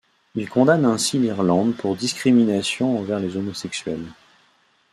[0.33, 4.07] Il condamne ainsi l'Irlande pour discrimination envers les homosexuels.